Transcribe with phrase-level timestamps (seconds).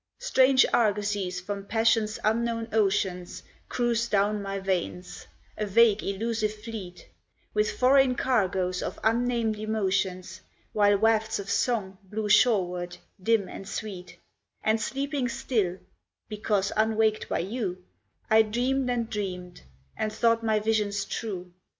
[0.17, 5.27] Strange argosies from passion's unknown oceans Cruised down my veins,
[5.59, 7.07] a vague elusive fleet,
[7.53, 10.41] With foreign cargoes of unnamed emotions,
[10.73, 14.17] While wafts of song blew shoreward, dim and sweet,
[14.63, 15.77] And sleeping still
[16.27, 17.85] (because unwaked by you)
[18.27, 19.61] I dreamed and dreamed,
[19.95, 21.53] and thought my visions true.